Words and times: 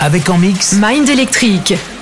Avec 0.00 0.28
en 0.28 0.36
mix 0.36 0.74
Mind 0.74 1.08
Electric. 1.08 1.93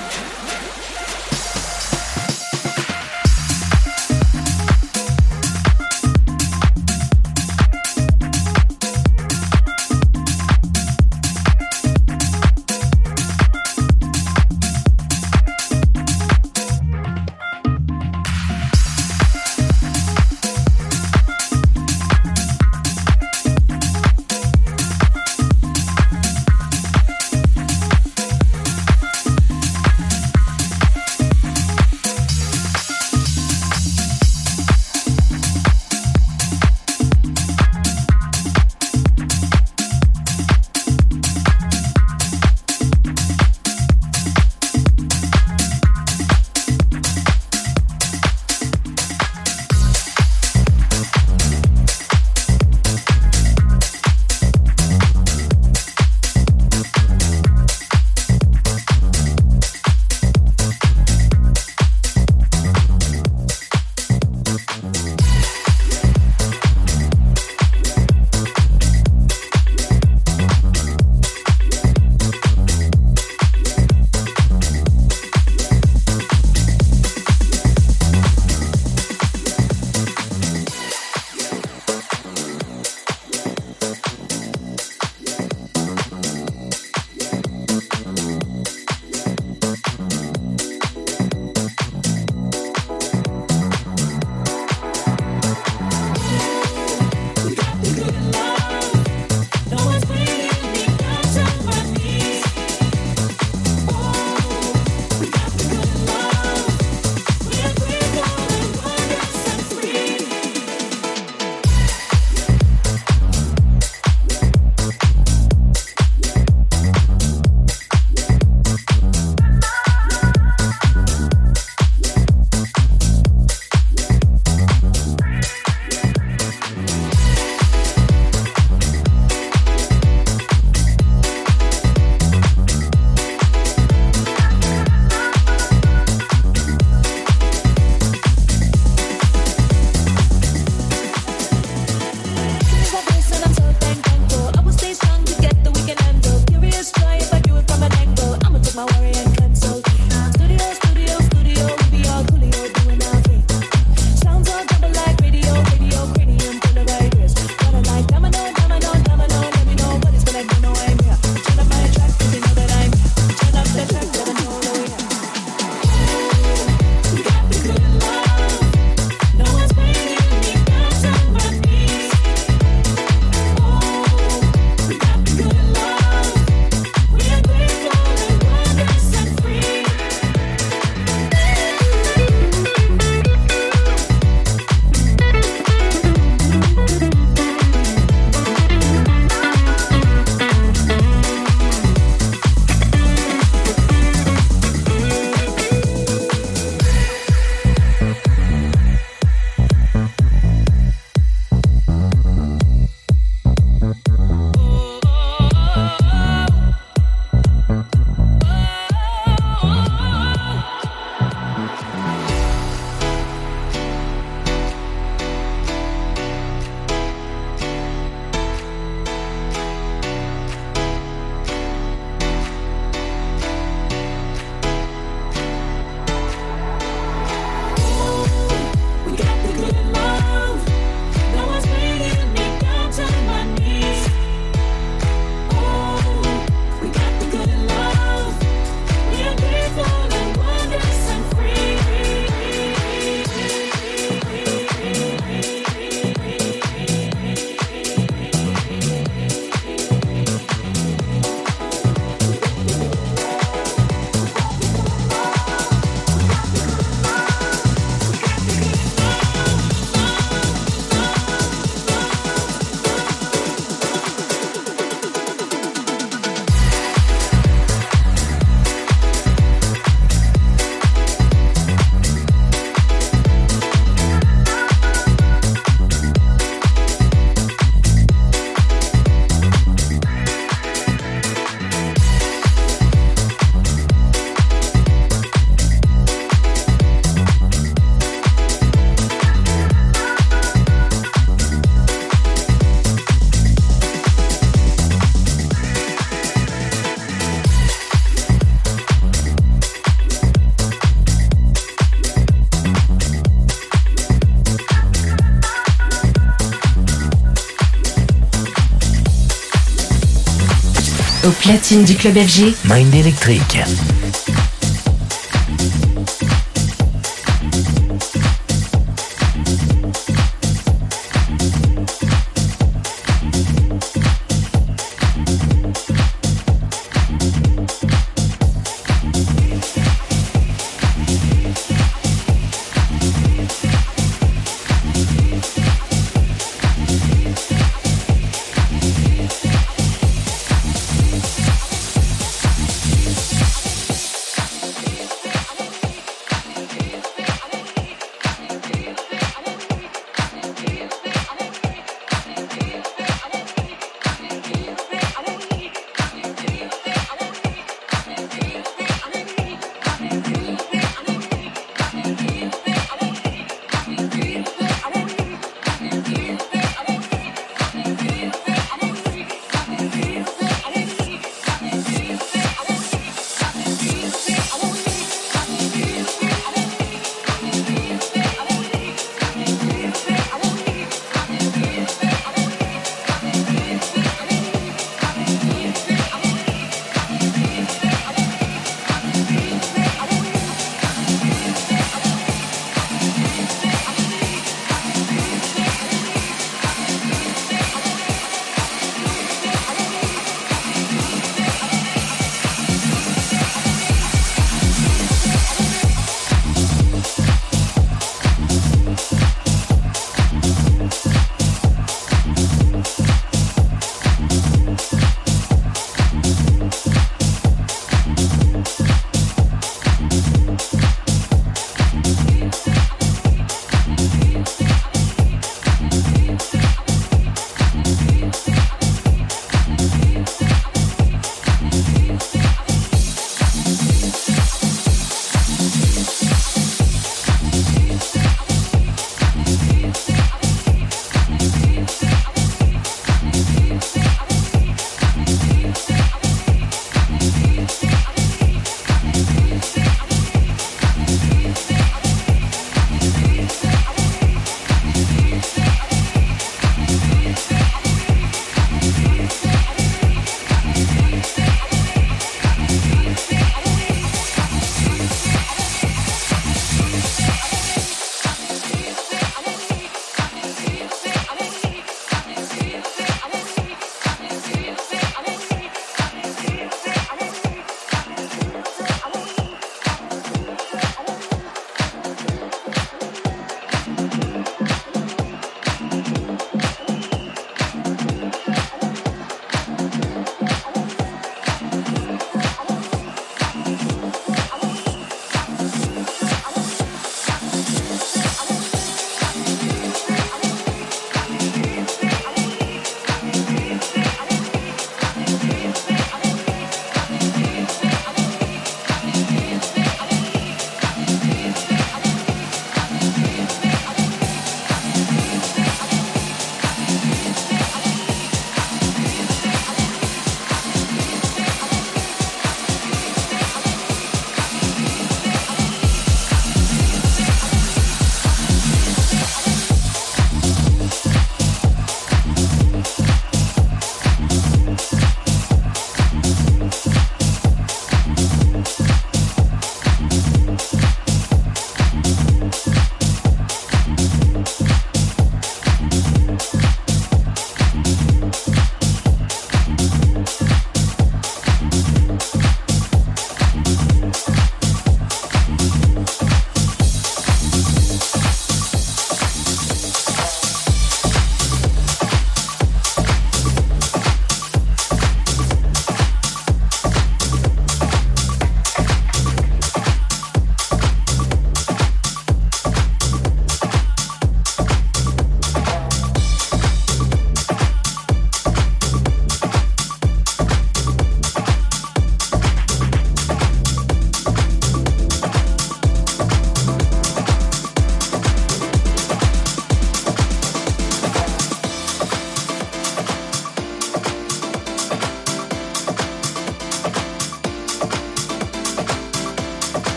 Platine 311.43 311.83
du 311.83 311.95
club 311.95 312.17
FG, 312.17 312.55
Mind 312.63 312.95
Electric. 312.95 313.41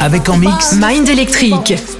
Avec 0.00 0.28
en 0.28 0.36
mix 0.36 0.74
Mind 0.74 1.08
Electric. 1.08 1.93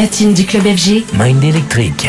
Platine 0.00 0.32
du 0.32 0.46
club 0.46 0.62
FG, 0.62 1.04
Mind 1.12 1.44
électrique. 1.44 2.08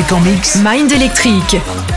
Avec 0.00 0.12
en 0.12 0.20
mix 0.20 0.56
Mind 0.64 0.90
Electric. 0.90 1.89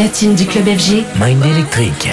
Platine 0.00 0.34
du 0.34 0.46
club 0.46 0.64
FG, 0.64 1.04
Mind 1.20 1.44
Electric. 1.44 2.08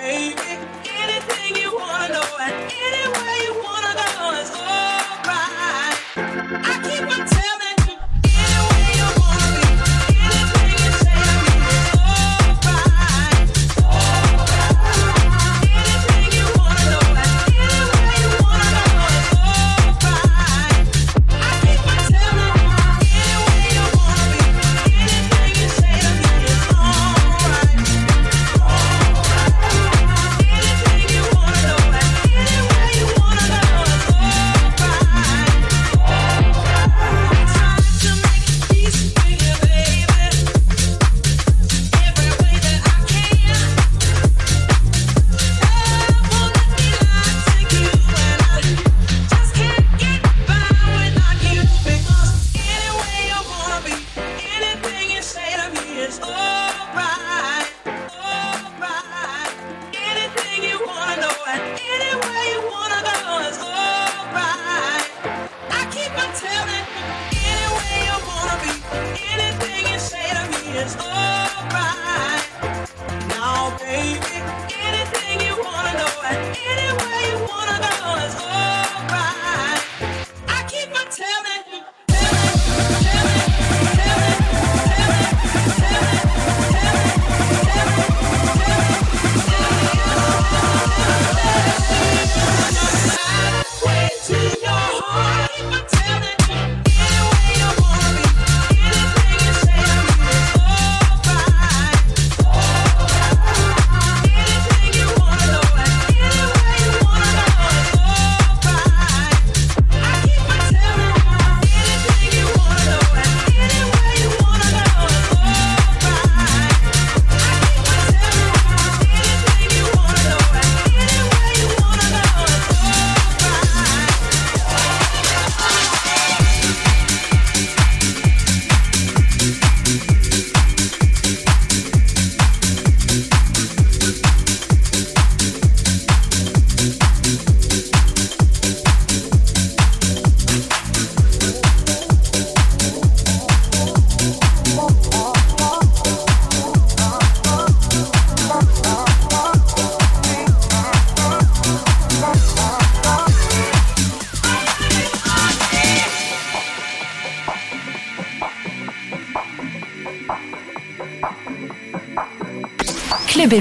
baby, 0.00 0.36
anything. 0.86 1.37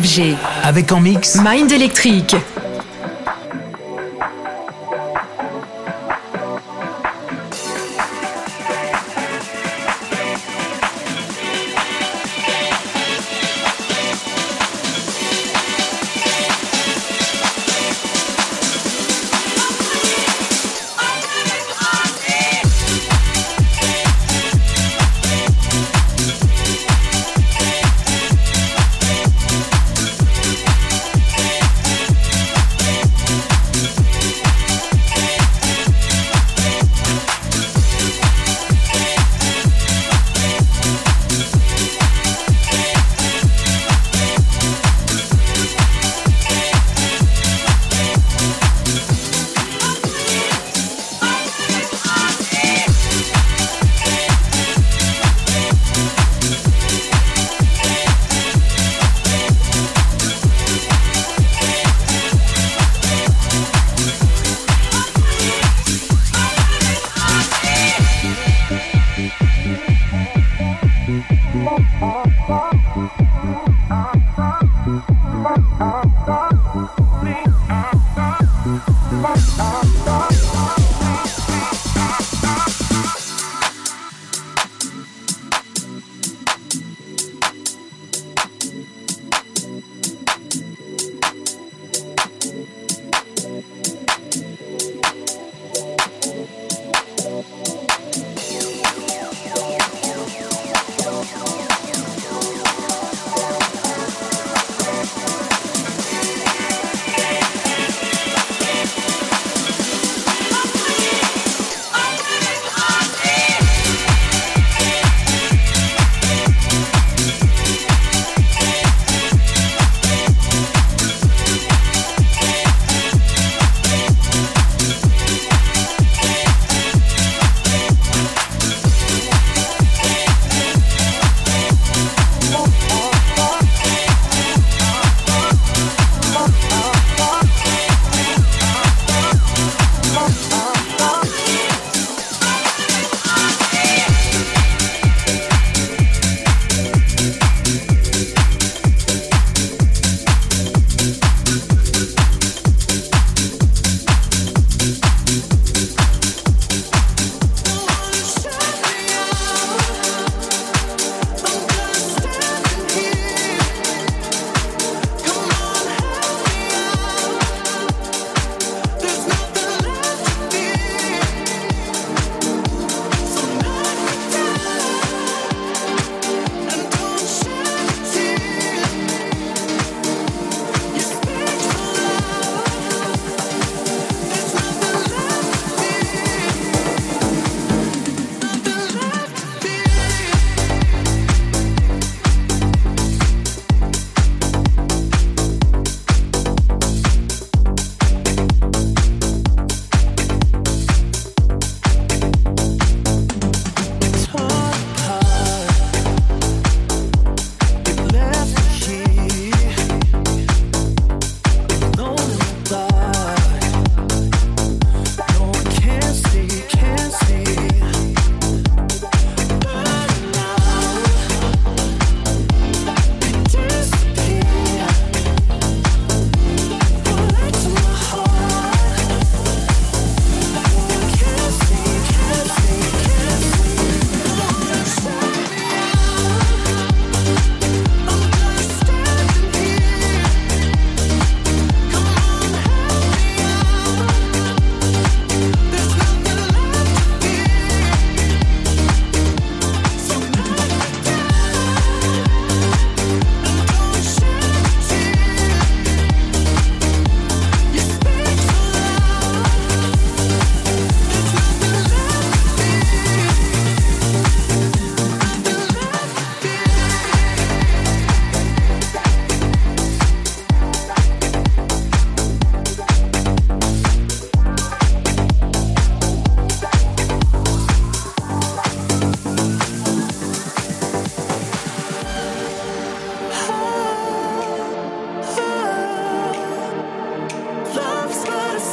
FG. 0.02 0.36
Avec 0.64 0.92
en 0.92 1.00
mix 1.00 1.38
Mind 1.44 1.72
Electric. 1.72 2.36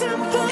simple. 0.05 0.44